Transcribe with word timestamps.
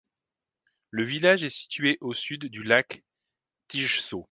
Le 0.89 1.03
village 1.03 1.43
est 1.43 1.51
situé 1.55 1.99
au 2.01 2.15
sud 2.15 2.45
du 2.45 2.63
lac 2.63 3.03
Tinnsjø. 3.67 4.15